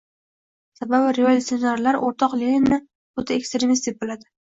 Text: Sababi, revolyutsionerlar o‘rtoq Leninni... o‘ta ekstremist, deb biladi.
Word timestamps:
Sababi, 0.79 1.11
revolyutsionerlar 1.17 2.01
o‘rtoq 2.09 2.35
Leninni... 2.43 2.83
o‘ta 3.25 3.41
ekstremist, 3.41 3.91
deb 3.93 4.05
biladi. 4.05 4.33